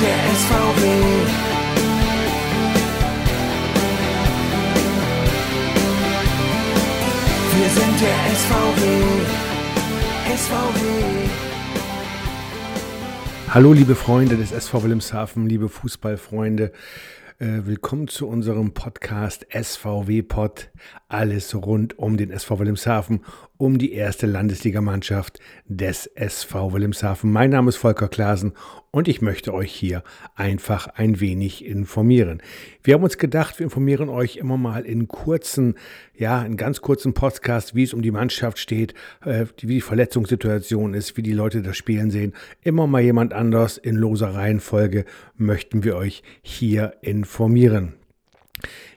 [0.00, 0.82] der SVW.
[7.54, 8.80] Wir sind der SVW.
[10.36, 11.28] SVW.
[13.50, 16.72] Hallo liebe Freunde des SV Wilhelmshaven, liebe Fußballfreunde.
[17.38, 20.70] Äh, willkommen zu unserem Podcast SVW Pod.
[21.08, 23.24] Alles rund um den SV Wilhelmshaven,
[23.56, 27.32] um die erste Landesligamannschaft des SV Wilhelmshaven.
[27.32, 28.52] Mein Name ist Volker Klasen
[28.92, 30.02] und ich möchte euch hier
[30.34, 32.42] einfach ein wenig informieren.
[32.82, 35.76] Wir haben uns gedacht, wir informieren euch immer mal in kurzen,
[36.16, 38.94] ja, in ganz kurzen Podcast, wie es um die Mannschaft steht,
[39.24, 42.32] äh, wie die Verletzungssituation ist, wie die Leute das Spielen sehen.
[42.62, 45.04] Immer mal jemand anders in loser Reihenfolge
[45.36, 47.94] möchten wir euch hier informieren.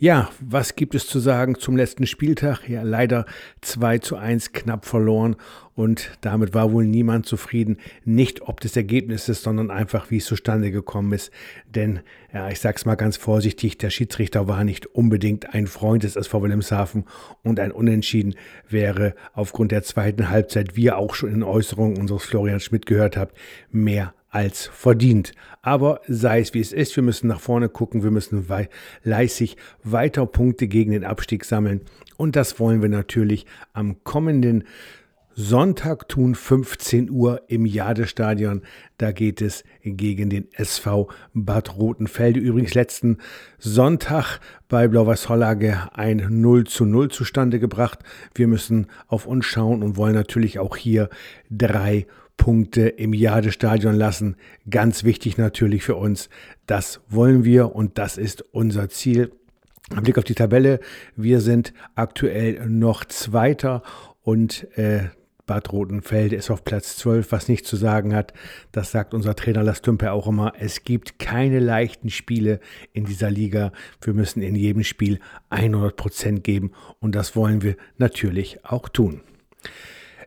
[0.00, 2.68] Ja, was gibt es zu sagen zum letzten Spieltag?
[2.68, 3.26] Ja, leider
[3.62, 5.34] 2 zu 1 knapp verloren
[5.74, 7.78] und damit war wohl niemand zufrieden.
[8.04, 11.32] Nicht ob des Ergebnisses, sondern einfach, wie es zustande gekommen ist.
[11.66, 11.98] Denn,
[12.32, 16.42] ja, ich sag's mal ganz vorsichtig, der Schiedsrichter war nicht unbedingt ein Freund des SV
[16.42, 17.04] Wilhelmshaven
[17.42, 18.36] und ein Unentschieden
[18.68, 23.16] wäre aufgrund der zweiten Halbzeit, wie ihr auch schon in Äußerungen unseres Florian Schmidt gehört
[23.16, 23.36] habt,
[23.72, 25.32] mehr als verdient.
[25.62, 28.68] Aber sei es wie es ist, wir müssen nach vorne gucken, wir müssen wei
[29.02, 31.82] leisig weiter Punkte gegen den Abstieg sammeln.
[32.16, 34.64] Und das wollen wir natürlich am kommenden
[35.40, 38.62] Sonntag tun, 15 Uhr im Jadestadion.
[38.96, 42.40] Da geht es gegen den SV Bad Rotenfelde.
[42.40, 43.18] Übrigens letzten
[43.56, 48.00] Sonntag bei Blau-Weiß Hollage ein 0 zu 0 zustande gebracht.
[48.34, 51.08] Wir müssen auf uns schauen und wollen natürlich auch hier
[51.48, 52.08] drei
[52.48, 54.34] Punkte im Jadestadion lassen.
[54.70, 56.30] Ganz wichtig natürlich für uns.
[56.64, 59.32] Das wollen wir und das ist unser Ziel.
[59.94, 60.80] Ein Blick auf die Tabelle.
[61.14, 63.82] Wir sind aktuell noch Zweiter
[64.22, 65.10] und äh,
[65.44, 68.32] Bad Rotenfelde ist auf Platz 12, was nicht zu sagen hat.
[68.72, 70.54] Das sagt unser Trainer Lastümpe auch immer.
[70.58, 72.60] Es gibt keine leichten Spiele
[72.94, 73.72] in dieser Liga.
[74.00, 79.20] Wir müssen in jedem Spiel 100 Prozent geben und das wollen wir natürlich auch tun.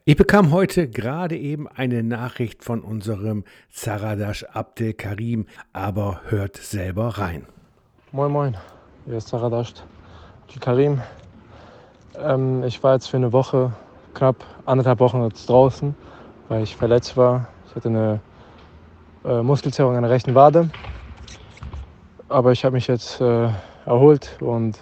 [0.03, 7.19] Ich bekam heute gerade eben eine Nachricht von unserem Zaradash Abdel Karim, aber hört selber
[7.19, 7.45] rein.
[8.11, 8.57] Moin Moin,
[9.05, 9.75] hier ist Zaradash
[10.41, 11.01] Abdel Karim.
[12.17, 13.73] Ähm, ich war jetzt für eine Woche,
[14.15, 15.93] knapp anderthalb Wochen jetzt draußen,
[16.49, 17.47] weil ich verletzt war.
[17.69, 18.19] Ich hatte eine
[19.23, 20.71] äh, Muskelzerrung an der rechten Wade.
[22.27, 23.49] Aber ich habe mich jetzt äh,
[23.85, 24.79] erholt und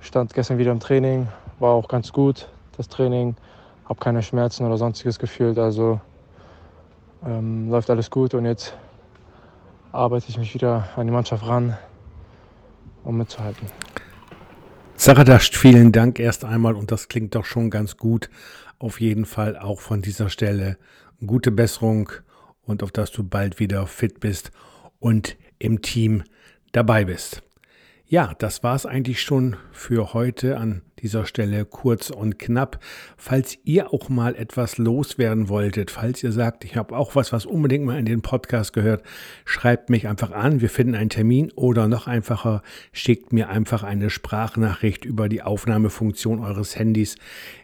[0.00, 1.28] stand gestern wieder im Training.
[1.60, 3.36] War auch ganz gut, das Training
[3.84, 5.58] habe keine Schmerzen oder sonstiges gefühlt.
[5.58, 6.00] Also
[7.24, 8.76] ähm, läuft alles gut und jetzt
[9.92, 11.76] arbeite ich mich wieder an die Mannschaft ran,
[13.04, 13.68] um mitzuhalten.
[14.96, 18.30] Saradascht, vielen Dank erst einmal und das klingt doch schon ganz gut.
[18.78, 20.78] Auf jeden Fall auch von dieser Stelle
[21.26, 22.10] gute Besserung
[22.62, 24.50] und auf dass du bald wieder fit bist
[25.00, 26.24] und im Team
[26.72, 27.42] dabei bist.
[28.06, 32.80] Ja, das war es eigentlich schon für heute an dieser Stelle kurz und knapp.
[33.16, 37.44] Falls ihr auch mal etwas loswerden wolltet, falls ihr sagt, ich habe auch was, was
[37.46, 39.04] unbedingt mal in den Podcast gehört,
[39.44, 40.62] schreibt mich einfach an.
[40.62, 46.40] Wir finden einen Termin oder noch einfacher, schickt mir einfach eine Sprachnachricht über die Aufnahmefunktion
[46.40, 47.16] eures Handys.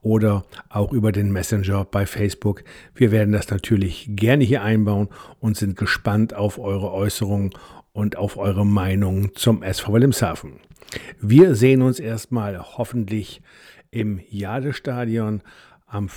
[0.03, 2.65] oder auch über den Messenger bei Facebook.
[2.95, 5.09] Wir werden das natürlich gerne hier einbauen
[5.41, 7.51] und sind gespannt auf eure Äußerungen
[7.93, 10.55] und auf eure Meinung zum SV Wilhelmshaven.
[11.21, 13.43] Wir sehen uns erstmal hoffentlich
[13.91, 15.43] im Jadestadion
[15.93, 16.09] am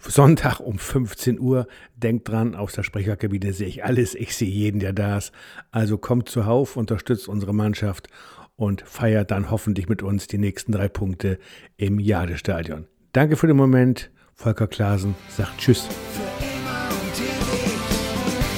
[0.00, 1.66] Sonntag um 15 Uhr.
[1.94, 4.14] Denkt dran, aus der Sprecherkabine sehe ich alles.
[4.14, 5.32] Ich sehe jeden, der da ist.
[5.70, 8.08] Also kommt zuhauf, unterstützt unsere Mannschaft
[8.56, 11.38] und feiert dann hoffentlich mit uns die nächsten drei Punkte
[11.76, 12.86] im Jadestadion.
[13.12, 14.10] Danke für den Moment.
[14.34, 15.86] Volker Klasen sagt Tschüss.
[15.86, 17.78] Für immer und ewig.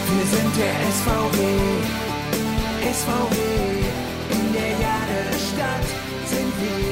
[0.08, 1.38] Wir sind der SVW.
[2.92, 3.36] SVW
[4.30, 5.86] in der Jadestadt
[6.26, 6.91] sind wir.